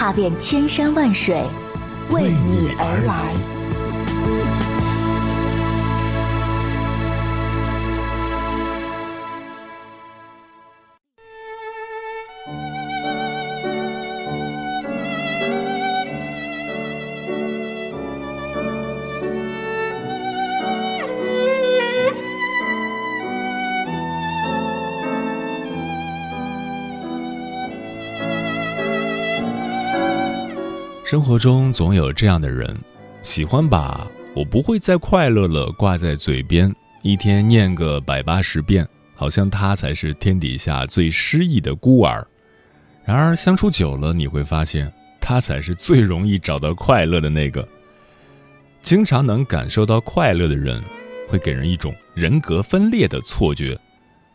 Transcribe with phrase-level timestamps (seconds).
[0.00, 1.44] 踏遍千山万水，
[2.08, 3.49] 为你而来。
[31.10, 32.78] 生活中总有这样的人，
[33.24, 42.24] 喜欢把我不会再快乐了挂在嘴边，一天念个百八十遍，好像他才是天底下最失意的孤儿。
[43.04, 44.88] 然而相处久了，你会发现
[45.20, 47.66] 他才是最容易找到快乐的那个。
[48.80, 50.80] 经常能感受到快乐的人，
[51.26, 53.76] 会给人一种人格分裂的错觉，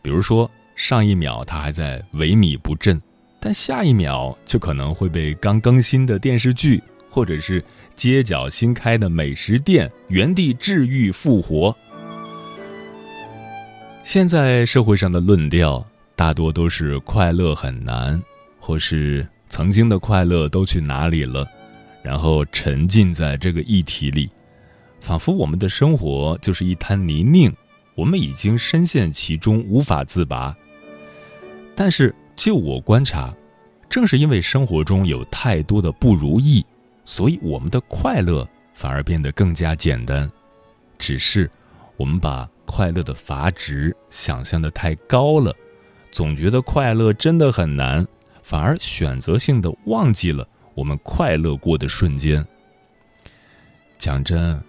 [0.02, 3.00] 比如说上一秒他还在萎靡不振。
[3.46, 11.72] 但下一秒就可能会被刚更新的电视剧，或者是街角新开的美食店原地治愈复活。
[14.02, 15.86] 现在社会上的论调
[16.16, 18.20] 大多都是快乐很难，
[18.58, 21.46] 或是曾经的快乐都去哪里了，
[22.02, 24.28] 然后沉浸在这个议题里，
[24.98, 27.54] 仿佛我们的生活就是一滩泥泞，
[27.94, 30.52] 我们已经深陷其中无法自拔。
[31.76, 32.12] 但是。
[32.36, 33.34] 就我观察，
[33.88, 36.64] 正是因为生活中有太多的不如意，
[37.04, 40.30] 所以我们的快乐反而变得更加简单。
[40.98, 41.50] 只是
[41.96, 45.54] 我们把快乐的阀值想象的太高了，
[46.10, 48.06] 总觉得快乐真的很难，
[48.42, 52.46] 反而选择性的忘记了我们快乐过的瞬间。
[53.98, 54.62] 讲真，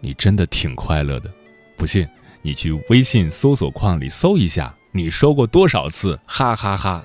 [0.00, 1.30] 你真的挺快乐的。
[1.76, 2.08] 不信，
[2.40, 7.04] 你去微信搜索框里搜一下，你说过多少次哈哈哈。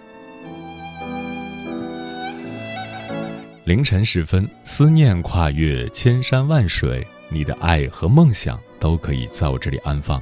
[3.66, 10.22] 凌晨时分，思念跨越千山万水，你的爱和梦想都可以在我这里安放。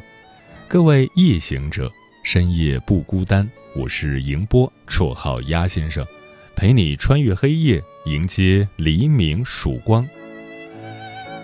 [0.65, 1.91] 各位夜行者，
[2.23, 3.45] 深夜不孤单。
[3.75, 6.05] 我是迎波，绰号鸭先生，
[6.55, 10.07] 陪你穿越黑夜，迎接黎明曙光。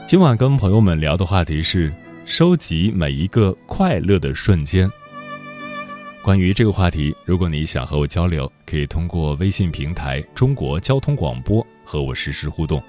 [0.08, 1.94] 今晚跟朋友们聊的话题是
[2.24, 4.90] 收集每一个快乐的瞬间。
[6.24, 11.66] 关于这个话题，如果你想和我交流，可以通过微信平台“中国交通广播”。
[11.92, 12.80] 和我实时互动，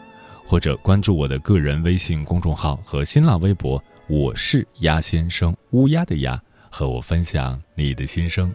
[0.45, 6.39] 或者关注我的个人微信公众号和新浪微博，我是鸭先生，乌鸦的鸭，
[6.69, 8.55] 和我分享你的心声。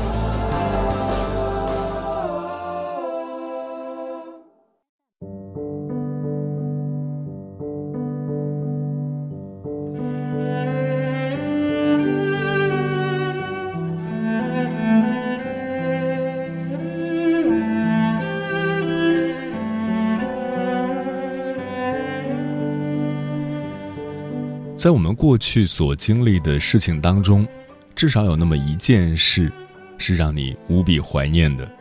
[24.81, 27.47] 在我们过去所经历的事情当中，
[27.95, 29.51] 至少有那么一件事，
[29.99, 31.71] 是让你无比怀念的。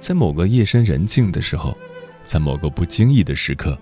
[0.00, 1.74] 在某个夜深人静的时候，
[2.26, 3.78] 在某个不经意的时刻，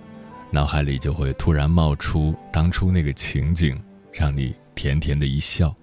[0.53, 3.77] 脑海里就会突然冒出当初那个情景，
[4.13, 5.75] 让你甜甜的一笑。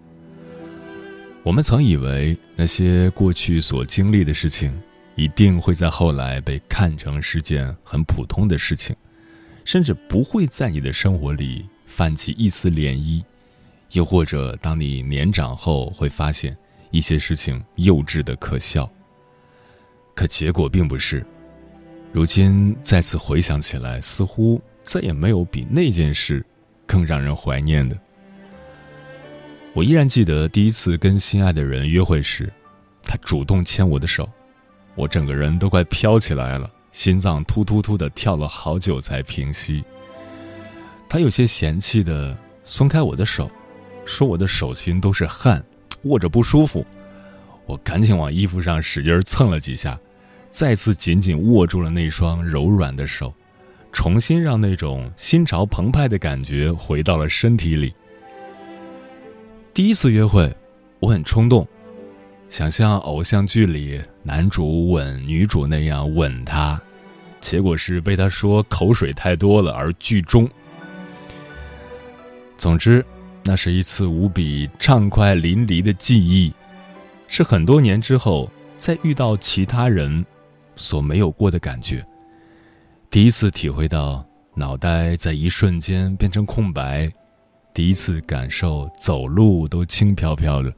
[1.44, 4.74] 我们曾以为那些过去所经历的事情，
[5.16, 8.96] 一定会在后来被看成是件很普通的事情，
[9.66, 11.66] 甚至不会在你的生活里。
[11.92, 13.22] 泛起一丝涟漪，
[13.92, 16.58] 又或者当你年长后，会发现
[16.90, 18.90] 一些事情幼稚的可笑。
[20.16, 21.26] 可结果并不是。
[22.14, 26.46] 如今再次回想起来，似乎再也没有比那件事
[26.86, 27.98] 更让人怀念的。
[29.74, 32.52] 我依然记得第一次跟心爱的人约会时，
[33.04, 34.30] 他主动牵我的手，
[34.96, 39.84] 我整个人都快飘起来了，心脏突突突的跳了好久才平息。
[41.12, 43.52] 他有些嫌弃的松开我的手，
[44.06, 45.62] 说我的手心都是汗，
[46.04, 46.86] 握着不舒服。
[47.66, 50.00] 我赶紧往衣服上使劲蹭了几下，
[50.52, 53.34] 再次紧紧握住了那双柔软的手，
[53.92, 57.94] 重新让那种心潮澎湃的感觉回到了身体里。
[59.74, 60.50] 第一次约会，
[61.02, 61.68] 我很冲动，
[62.48, 66.82] 想像偶像剧里男主吻女主那样吻她，
[67.42, 70.50] 结果是被他说口水太多了而剧终。
[72.62, 73.04] 总之，
[73.44, 76.54] 那是一次无比畅快淋漓的记忆，
[77.28, 80.24] 是很多年之后再遇到其他人
[80.76, 82.06] 所没有过的感觉。
[83.10, 87.12] 第一次体会到脑袋在一瞬间变成空白，
[87.74, 90.72] 第一次感受走路都轻飘飘的，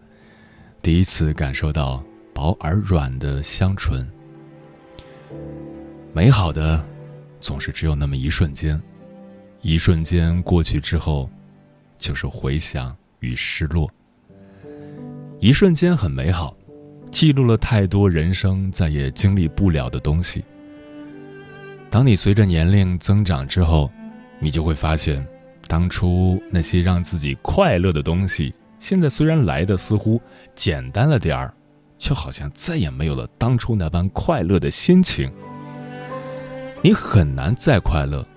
[0.81, 2.01] 第一次感受到
[2.33, 4.09] 薄而软的香醇。
[6.13, 6.81] 美好的
[7.41, 8.81] 总是只有那么一瞬间，
[9.59, 11.29] 一瞬间过去之后。
[11.97, 13.89] 就是回想与失落，
[15.39, 16.55] 一瞬间很美好，
[17.11, 20.43] 记录了太多人生再也经历不了的东西。
[21.89, 23.89] 当你随着年龄增长之后，
[24.39, 25.25] 你就会发现，
[25.67, 30.19] 当初那些让自己快乐的东西，现在虽然来的似乎
[30.55, 31.53] 简单了点儿，
[31.99, 35.31] 却好像再也没有了当初那般快乐的心情。
[36.81, 38.27] 你很难再快乐，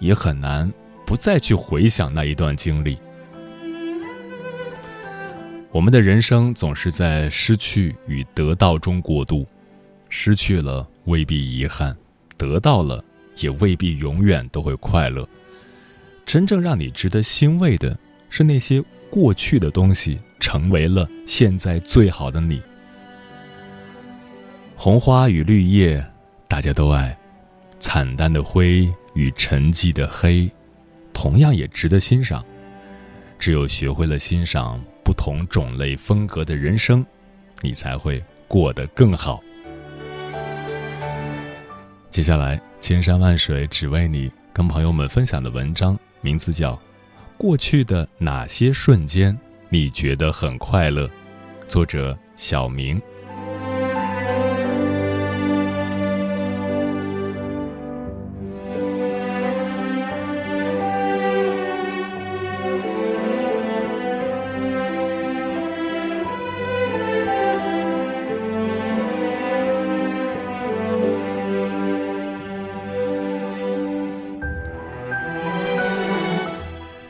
[0.00, 0.72] 也很难
[1.06, 2.98] 不再去回想那一段经历。
[5.70, 9.44] 我们的人生总是在失去与得到中过渡，
[10.08, 11.96] 失去了未必遗憾，
[12.36, 13.04] 得到了
[13.38, 15.28] 也未必永远都会快乐。
[16.24, 17.98] 真正让你值得欣慰的
[18.30, 22.62] 是那些过去的东西成为了现在最好的你。
[24.76, 26.04] 红花与绿叶，
[26.48, 27.16] 大家都爱；
[27.78, 30.50] 惨淡的灰与沉寂的黑，
[31.14, 32.44] 同样也值得欣赏。
[33.38, 34.78] 只有学会了欣赏。
[35.04, 37.04] 不同种类风格的人生，
[37.60, 39.38] 你才会过得更好。
[42.10, 46.72] 接下来，千山万水只为你，跟朋友们分享的文章名字叫
[47.36, 51.06] 《过去的哪些瞬间你觉得很快乐》，
[51.68, 52.98] 作者小明。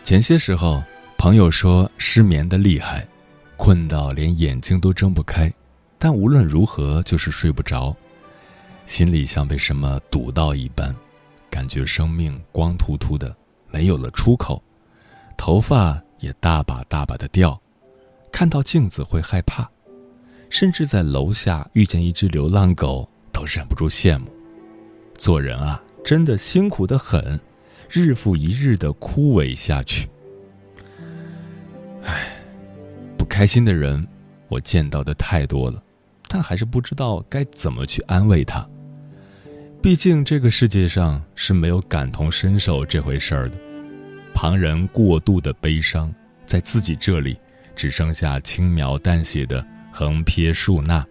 [0.05, 0.85] 前些时候，
[1.17, 3.09] 朋友说失眠的厉害，
[3.57, 5.51] 困到连眼睛都睁不开，
[5.99, 7.97] 但无论如何就是睡不着，
[8.85, 10.95] 心里像被什么堵到一般，
[11.49, 13.35] 感觉生命光秃秃的，
[13.71, 14.63] 没有了出口，
[15.39, 17.59] 头发也大把大把的掉，
[18.31, 19.67] 看到镜子会害怕，
[20.51, 24.27] 甚至在楼下遇见一只流浪狗都忍不住羡慕。
[25.17, 27.41] 做人啊，真的辛苦的很，
[27.88, 30.09] 日复一日的枯萎下去。
[32.03, 32.37] 唉，
[33.17, 34.07] 不开心的人，
[34.49, 35.83] 我见到的太多了，
[36.29, 38.67] 但还是不知道该怎么去安慰他。
[39.81, 43.57] 毕竟这个世界上是没有感同身受这回事儿的，
[44.33, 46.14] 旁人过度的悲伤，
[46.47, 47.38] 在自己这里
[47.76, 51.05] 只剩下轻描淡写的横撇竖捺。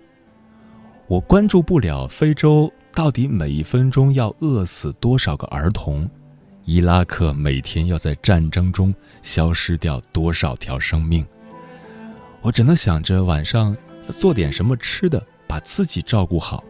[1.08, 6.10] 我关注不了非洲到底每一分钟要饿死多少个儿童，
[6.65, 11.25] 伊拉克每天要在战争中消失掉多少条生命。
[12.41, 16.63] 我只能想着晚上要做点什么吃的，把自己照顾好。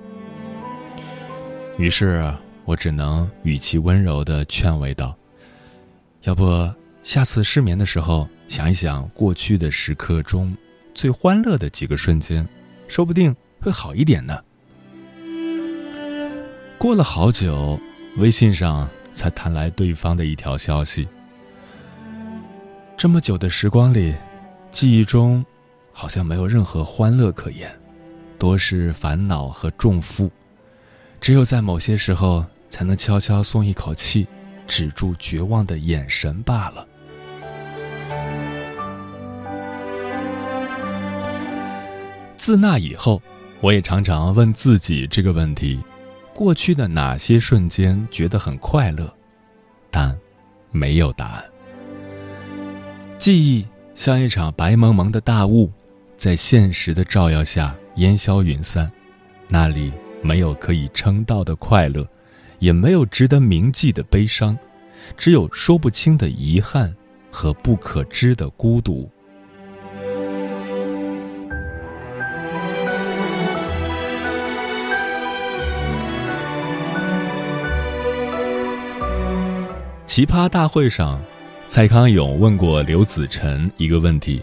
[1.77, 2.33] 于是
[2.65, 5.15] 我只能语气温柔的劝慰道
[6.23, 6.71] ：“要不
[7.03, 10.55] 下次失眠的时候，想一想过去的时刻中
[10.93, 12.47] 最欢乐的几个瞬间，
[12.87, 14.39] 说不定会好一点呢。”
[16.77, 17.79] 过了好久，
[18.17, 21.07] 微信上才弹来对方的一条消息
[22.97, 24.13] ：“这么久的时光里，
[24.71, 25.45] 记忆中
[25.91, 27.71] 好像没有任何欢乐可言，
[28.37, 30.29] 多是烦恼和重负。”
[31.21, 34.27] 只有在某些时候，才能悄悄松一口气，
[34.67, 36.85] 止住绝望的眼神罢了。
[42.35, 43.21] 自那以后，
[43.61, 45.81] 我也常常问自己这个问题：
[46.33, 49.13] 过去的哪些瞬间觉得很快乐？
[49.91, 50.17] 但
[50.71, 51.43] 没有答案。
[53.17, 55.71] 记忆像一场白蒙蒙的大雾，
[56.17, 58.91] 在现实的照耀下烟消云散，
[59.47, 59.91] 那里。
[60.25, 62.07] 没有可以称道的快乐，
[62.59, 64.57] 也没有值得铭记的悲伤，
[65.17, 66.95] 只有说不清的遗憾
[67.29, 69.11] 和不可知的孤独。
[80.13, 81.19] 奇葩大会上，
[81.67, 84.39] 蔡康永问过刘子晨一个问题：“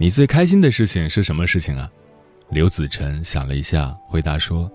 [0.00, 1.90] 你最开心的事情是什么事情啊？”
[2.48, 4.72] 刘子晨想了一下，回答说：“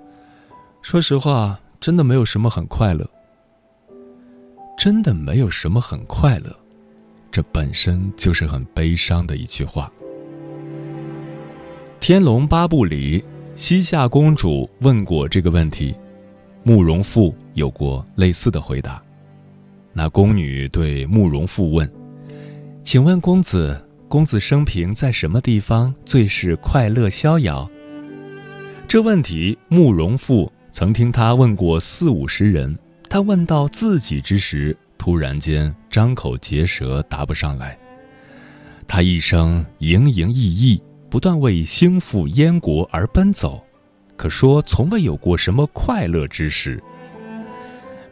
[0.83, 3.09] 说实话，真的没有什么很快乐。
[4.77, 6.55] 真的没有什么很快乐，
[7.31, 9.91] 这本身就是很悲伤的一句话。”
[11.99, 13.25] 《天龙八部》里，
[13.55, 15.95] 西夏公主问过这个问题，
[16.61, 19.01] 慕容复有过类似的回答。
[19.97, 21.91] 那宫女对慕容复问
[22.85, 27.67] ：“请问公子？”公子生平在什么地方最是快乐逍遥？
[28.87, 32.77] 这问题，慕容复曾听他问过四五十人，
[33.09, 37.75] 他问到自己之时，突然间张口结舌，答不上来。
[38.87, 43.61] 他一生营营役役，不断为兴复燕国而奔走，
[44.15, 46.81] 可说从未有过什么快乐之时。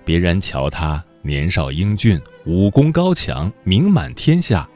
[0.03, 4.69] 别人瞧他年少英俊，武功高强，名满天下。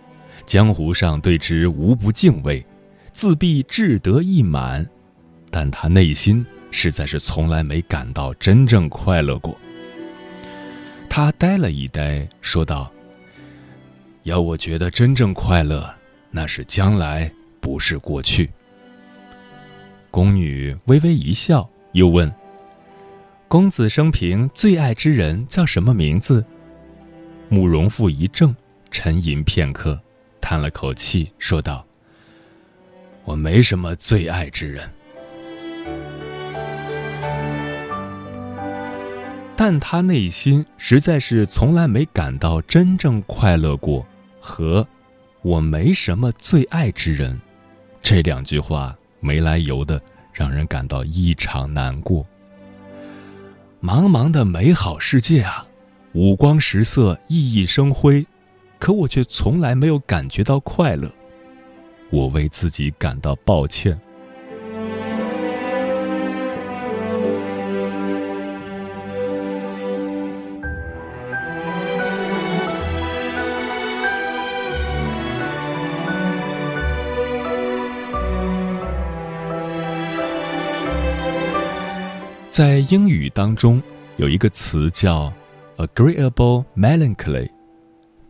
[0.48, 2.66] 江湖上对之无不敬畏，
[3.12, 4.84] 自必志得意满，
[5.52, 9.56] 但他内心实在是从来没感到真正快乐过。
[11.08, 12.92] 他呆了一呆，说道
[14.24, 15.88] ：“要我觉得真正快乐，
[16.32, 18.50] 那是将来，不是过去。”
[20.10, 22.32] 宫女微微一笑，又问
[23.50, 26.46] ：“公子生平最爱之人叫什么名字？”
[27.50, 28.56] 慕容复一怔，
[28.92, 30.00] 沉吟片刻。
[30.40, 31.84] 叹了口气，说道
[33.26, 34.88] ：“我没什么最爱之人，
[39.56, 44.06] 但他内心实在是从来没感到真正快乐过。
[44.40, 44.88] 和
[45.42, 47.40] ‘我没什么最爱之人’
[48.02, 50.00] 这两句话没来由的
[50.32, 52.24] 让人感到异常难过。
[53.82, 55.66] 茫茫的美好世界啊，
[56.14, 58.26] 五光十色，熠熠生辉。”
[58.80, 61.12] 可我却从来没有感觉到快乐，
[62.12, 64.00] 我为自己感到抱歉。
[82.60, 83.82] 在英语当中，
[84.18, 85.32] 有一个词叫
[85.78, 87.50] “agreeable melancholy”。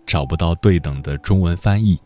[0.05, 2.00] 找不到对等的中文翻译，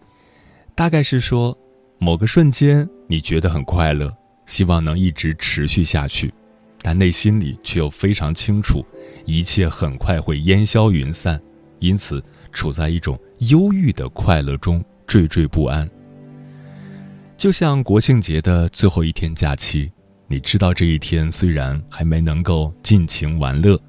[0.73, 1.53] 大概是说，
[1.97, 4.09] 某个瞬间你觉得很快乐，
[4.45, 6.33] 希望能一直持续下去，
[6.81, 8.85] 但内心里却又非常清楚，
[9.25, 11.37] 一切很快会烟消云散，
[11.79, 15.89] 因此处在一种忧郁的快乐中惴惴不安。
[17.35, 19.91] 就像国庆节的最后一天假期，
[20.27, 23.79] 你知道这一天虽然还没能够尽情玩乐，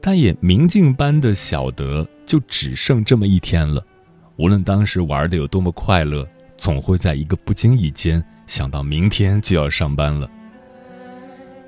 [0.00, 3.84] 但也明镜般的晓得，就只剩这么一天了。
[4.36, 10.30] 无论当时玩的有多么快乐，总会在一个不经意间想到明天就要上班了。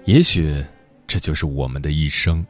[0.04, 0.64] 也许，
[1.06, 2.44] 这就是我们的一生，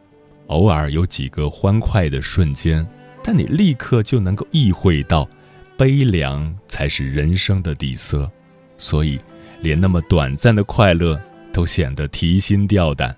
[0.48, 2.86] 偶尔有几个欢快的瞬间，
[3.22, 5.28] 但你立刻就能够意会到，
[5.76, 8.30] 悲凉才是人生的底色，
[8.76, 9.18] 所以，
[9.60, 11.20] 连那么短暂的快乐
[11.52, 13.14] 都显得提心吊胆。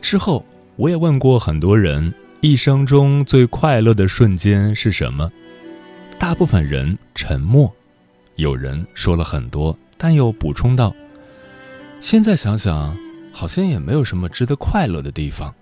[0.00, 0.44] 之后，
[0.76, 5.30] 我也问过很多人，一生中最快乐的瞬间是什么？
[6.18, 7.72] 大部分人沉默，
[8.36, 9.76] 有人说了很多。
[10.02, 10.94] 但又补充道
[12.00, 12.96] ：“现在想想，
[13.30, 15.54] 好像也没有什么值得快乐的地方。”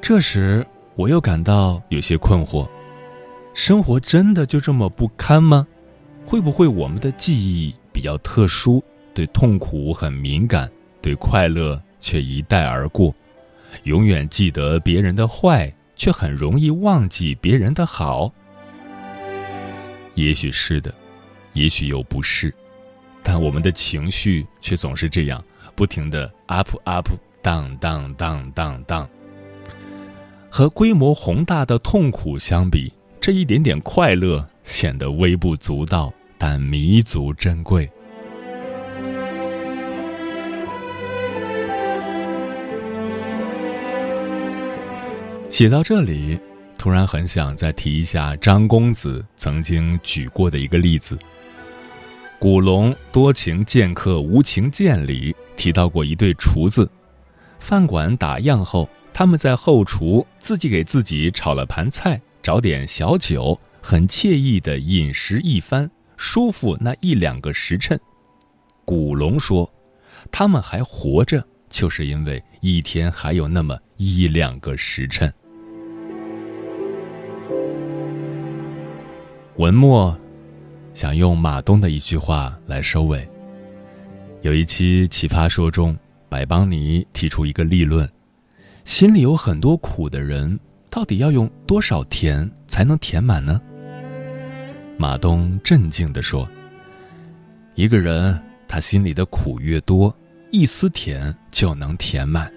[0.00, 2.68] 这时，我又感到有些困惑：
[3.54, 5.66] 生活真的就这么不堪吗？
[6.26, 8.82] 会不会我们的记忆比较特殊，
[9.12, 13.14] 对痛苦很敏感，对快乐却一带而过，
[13.84, 18.32] 永远记得别人的坏，却很容易忘记别人的好？
[20.14, 20.92] 也许是的。
[21.52, 22.52] 也许又不是，
[23.22, 25.40] 但我们的情绪却总是这样，
[25.76, 27.08] 不停的 up up
[27.44, 29.06] down down down down down。
[30.50, 32.92] 和规模宏大的痛苦相比，
[33.24, 37.90] 这一点点快乐显得微不足道，但弥足珍贵。
[45.48, 46.38] 写到这里，
[46.78, 51.18] 突然很想再提一下张公子曾经举过的一个例子。
[52.38, 56.86] 古龙多情剑客无情剑里提到过一对厨子，
[57.58, 67.98] 饭馆打烊后，他们在后厨自己给自己炒了盘菜，找点小酒，很惬意的饮食一番，舒服那一两个时辰。
[68.84, 69.72] 古龙说，
[70.30, 75.32] 他们还活着，就是因为一天还有那么一两个时辰。
[79.56, 80.14] 文末。
[80.92, 83.28] 想用马东的一句话来收尾。
[84.42, 85.96] 有一期《奇葩说》中，
[86.28, 88.08] 百邦尼提出一个立论：
[88.84, 90.56] 心里有很多苦的人，
[90.94, 93.60] 到底要用多少甜才能填满呢？
[94.96, 96.48] 马东镇静地说
[97.74, 100.16] ：“一个人他心里的苦越多，
[100.52, 102.48] 一丝甜就能填满。”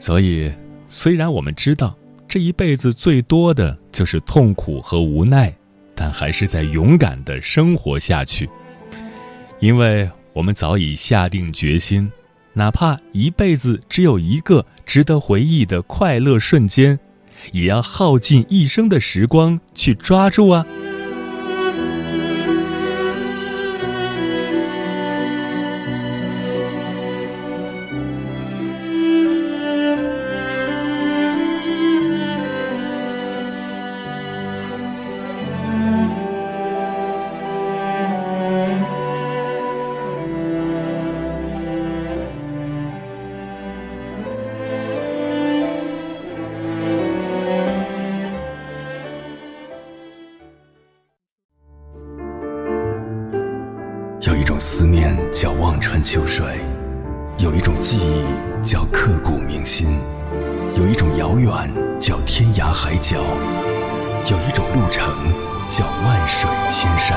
[0.00, 0.50] 所以，
[0.86, 1.94] 虽然我们知道。
[2.26, 5.54] 这一辈子最多的就是痛苦和无奈，
[5.94, 8.48] 但还是在勇敢的生活下去，
[9.60, 12.10] 因为我们早已下定决心，
[12.54, 16.98] 哪怕一辈子只有一个值得回忆的快乐瞬间，
[17.52, 20.66] 也要耗尽一生的时光去抓住啊！
[62.98, 63.18] 脚，
[64.26, 65.14] 有一种路程
[65.68, 67.16] 叫万水千山。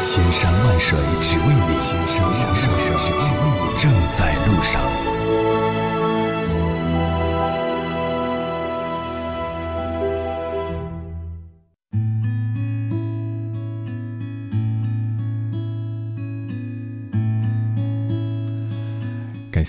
[0.00, 5.17] 千山万水只为你，千山万水只为你，正在路上。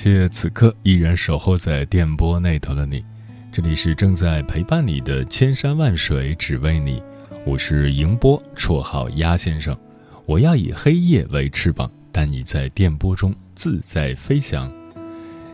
[0.02, 3.04] 谢此刻依然守候在电波那头的你，
[3.52, 7.04] 这里是正在陪伴你的千山万水只为你，
[7.46, 9.78] 我是迎波，绰号鸭先生。
[10.26, 14.72] 我要以黑夜为翅膀，带你在电波中自在飞翔。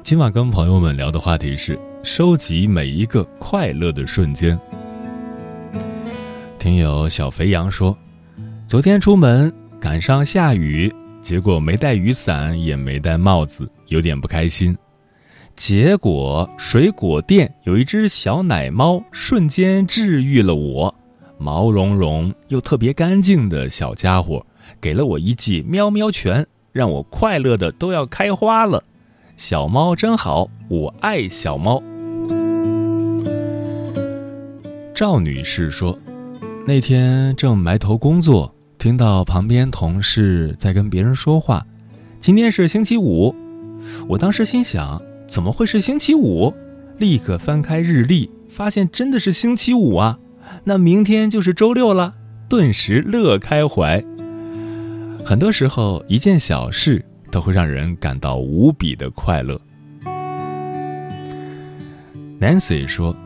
[0.04, 4.56] 今晚跟朋友们聊的话题是收集每一个快乐的瞬间。
[6.60, 7.98] 听友小肥羊说，
[8.68, 10.94] 昨天出门赶上下雨。
[11.26, 14.78] 结果没带雨伞，也没戴帽子，有点不开心。
[15.56, 20.94] 结果水果店有一只小奶猫，瞬间治愈了我。
[21.40, 24.46] 毛茸茸又特别干净的小家伙，
[24.80, 28.84] 给了我一记喵喵拳，让我快乐的都要开花了。
[29.36, 31.82] 小猫真好，我爱小猫。
[34.94, 35.98] 赵女士说，
[36.68, 38.54] 那天正埋头工作，
[38.86, 41.66] 听到旁边同事在跟别人说话。
[42.20, 43.34] 今天是星期五，
[44.08, 46.54] 我当时心想，怎么会是星期五？
[47.00, 50.20] 立刻翻开日历，发现真的是星期五啊！
[50.66, 52.14] 那明天就是周六了，
[52.48, 54.06] 顿时乐开怀。
[55.26, 59.60] 很多时候，一件小事都会让人感到无比的快乐。
[62.40, 63.18] Nancy 说。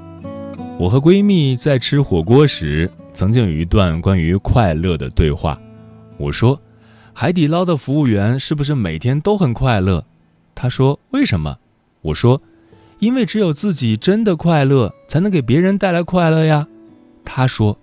[0.79, 5.59] 我和闺蜜在吃火锅时，曾经有一段关于快乐的对话。
[6.17, 6.61] 我说
[7.13, 10.05] ：“海底捞的服务员是不是每天都很快乐？”
[10.55, 11.57] 他说：“为什么？”
[12.01, 12.41] 我说
[12.99, 16.67] ：“因为只有自己真的快乐，才能给别人带来快乐呀。”
[17.25, 17.77] 他说：“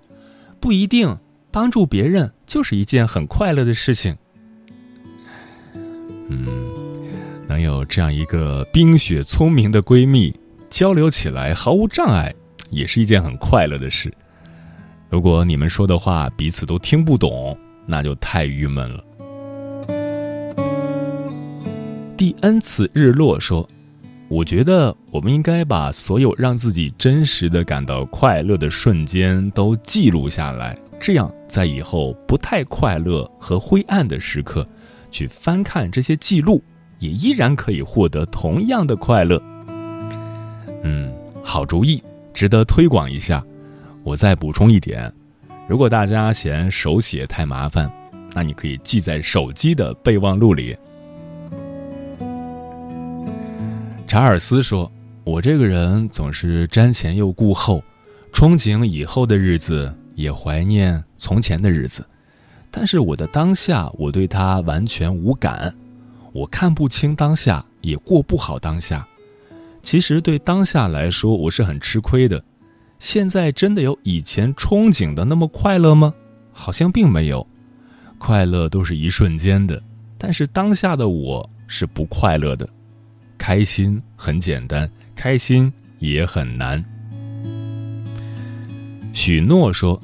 [0.61, 1.17] 不一定，
[1.51, 4.17] 帮助别人就是一件很快乐的事情。”
[6.29, 6.47] 嗯，
[7.47, 10.35] 能有这样一个冰雪聪明的闺蜜，
[10.69, 12.35] 交流起来毫无障碍。
[12.69, 14.13] 也是一件很快乐的事。
[15.09, 19.05] 如果你们说的话彼此都听不懂，那就太郁闷了。
[22.17, 23.69] 第 n 次日落说
[24.29, 34.67] ：“我觉得我们应该把所有让自己真实的感到快乐的瞬间都记录下来，这样在以后不太快乐和灰暗的时刻，
[35.11, 36.63] 去翻看这些记录，
[36.99, 39.41] 也依然可以获得同样的快乐。”
[40.83, 41.13] 嗯，
[41.45, 42.03] 好主意。
[42.33, 43.43] 值得推广一下。
[44.07, 45.13] 我再补充一点：
[45.69, 47.91] 如果大家嫌手写太麻烦，
[48.33, 50.79] 那你可以记在手机的备忘录里。
[54.07, 54.89] 查尔斯说
[55.27, 57.83] ：“我这个人总是瞻前又顾后，
[58.33, 62.07] 憧憬以后的日子，也怀念从前的日子。
[62.71, 65.75] 但是我的当下，我对他完全无感。
[66.33, 69.05] 我看不清当下，也过不好当下。”
[69.83, 72.41] 其实对当下来说，我是很吃亏的。
[72.99, 76.15] 现在真的有以前憧憬的那么快乐吗？
[76.53, 77.47] 好像并没有。
[78.19, 79.83] 快乐都是一瞬间的，
[80.17, 82.67] 但是当下的我是不快乐的。
[83.37, 86.83] 开心很简单，开心也很难。
[89.13, 90.01] 许诺说，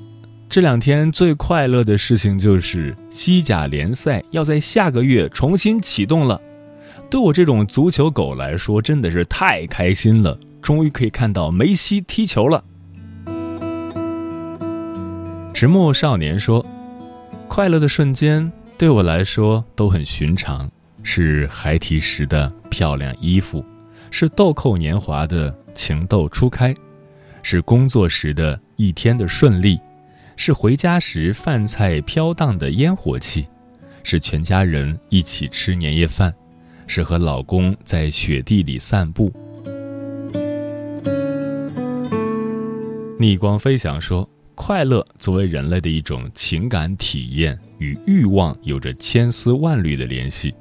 [0.51, 6.39] 这两天最快乐的事情就是西甲联赛要在下个月重新启动了。
[7.11, 10.39] 对我这种足球狗来说，真的是太开心了！
[10.61, 12.63] 终于可以看到梅西踢球了。
[15.63, 16.67] 迟暮少年说
[17.47, 20.69] ：“快乐的瞬间对我来说都很寻常，
[21.05, 23.65] 是孩提时的漂亮衣服，
[24.11, 26.75] 是豆蔻年华的情窦初开，
[27.45, 29.79] 是工作时的一天的顺利，
[30.35, 33.47] 是回家时饭菜飘荡的烟火气，
[34.03, 36.35] 是全家人一起吃年夜饭。”
[36.89, 39.33] 是和老公在雪地里散步。
[43.17, 44.29] 逆光飞翔说
[44.65, 50.55] ：“快乐作为人类的一种情感体验，与欲望有着千丝万缕的联系。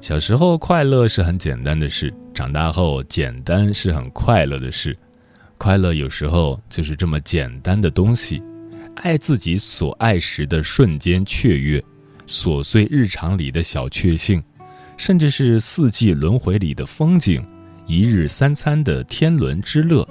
[0.00, 4.98] 小时候快乐是很简单的事，长大后简单是很快乐的事。
[5.58, 8.42] 快乐有时候就是这么简单的东西，
[8.96, 11.80] 爱自己所爱时的瞬间雀跃，
[12.26, 14.42] 琐碎日常里的小确幸。”
[14.98, 17.40] 甚至是四季轮回里的风景，
[17.86, 20.04] 一日三餐的天伦之乐，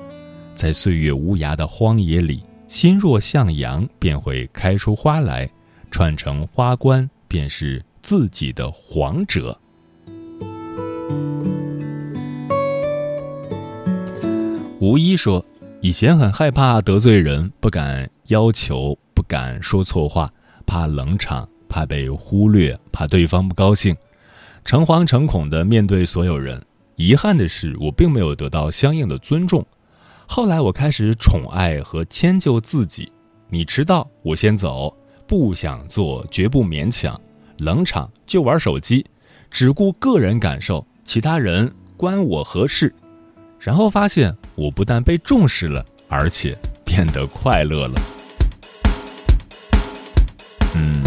[0.54, 5.49] 在岁月无涯的荒野里，心若向阳，便会开出花来，
[5.91, 9.58] 串成花冠，便是自己的皇者。
[14.80, 15.45] 吴一说，
[15.80, 20.32] 以前很害怕得罪人，不敢要求，不敢说错话，
[20.65, 23.95] 怕冷场，怕被忽略，怕对方不高兴。
[24.63, 26.63] 诚惶诚恐的面对所有人，
[26.95, 29.65] 遗憾的是，我并没有得到相应的尊重。
[30.27, 33.11] 后来，我开始宠爱和迁就自己。
[33.49, 34.93] 你迟到，我先走；
[35.27, 37.15] 不想做，绝不勉强；
[37.59, 39.05] 冷场就玩手机，
[39.49, 42.93] 只顾个人感受，其他人关我何事？
[43.59, 47.93] 然后发现，我不但被重视了，而且变得快乐了。
[50.75, 51.03] 嗯，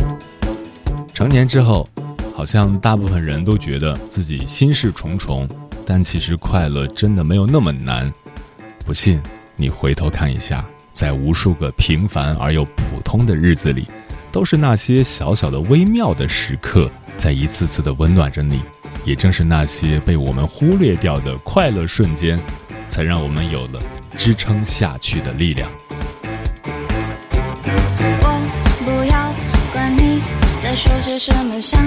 [1.12, 1.88] 成年之后。
[2.34, 5.48] 好像大部分人都觉得自己心事重重，
[5.84, 8.12] 但其实快乐真的没有那么难。
[8.88, 9.20] 不信
[9.54, 13.86] 你回头看一下在无数个平凡而又普通的日子里
[14.32, 18.62] 都是那些小小的微妙的时刻在一次次的温暖着你
[19.04, 22.40] 也正是那些被我们忽略掉的快乐瞬间
[22.88, 23.82] 才让我们有了
[24.16, 25.70] 支撑下去的力量。
[28.22, 28.42] 我
[28.86, 29.34] 不要
[29.70, 30.22] 管你
[30.58, 31.78] 在说些什么像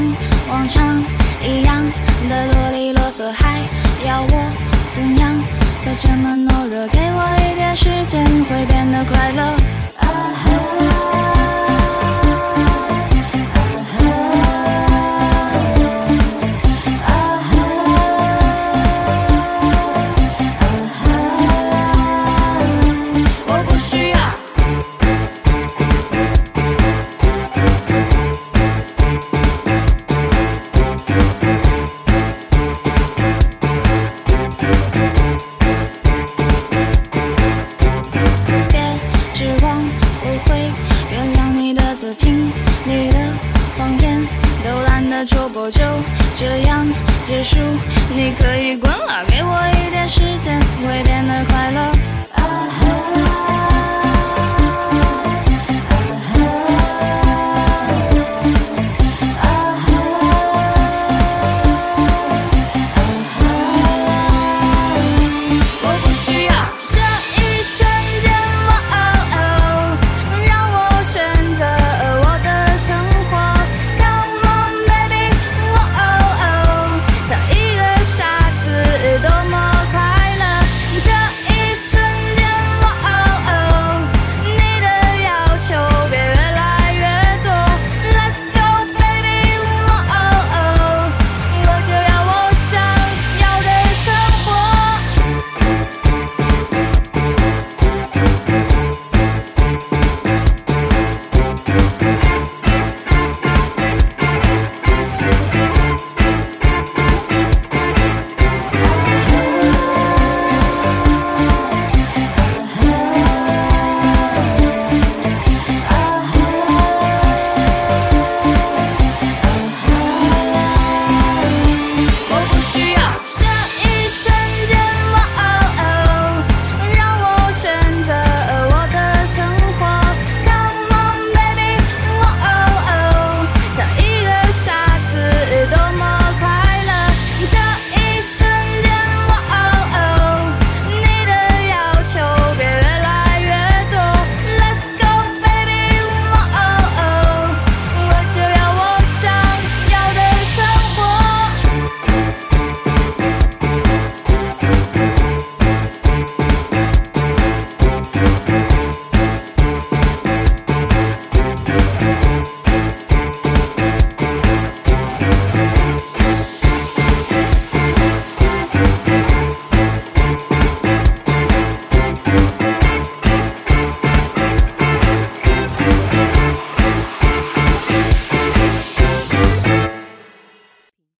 [0.47, 0.99] 往常
[1.43, 1.83] 一样
[2.29, 3.59] 的啰里啰嗦还
[4.05, 4.51] 要我
[4.91, 9.41] 怎样再这么懦弱给我一点时间会变得快乐。
[9.97, 11.40] 啊哈。